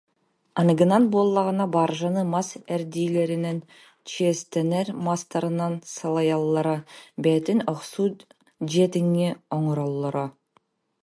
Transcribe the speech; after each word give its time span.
Аныгынан 0.59 1.03
буоллаҕына, 1.11 1.65
баржаны 1.73 2.21
мас 2.33 2.49
эрдиилэринэн, 2.73 3.59
чиэстэнэр 4.09 4.87
мастарынан 5.05 5.73
салайаллара, 5.95 6.77
бэйэтин 7.23 7.59
охсуу 7.71 8.07
дьиэтиҥи 8.69 9.27
оҥороллоро 9.55 10.25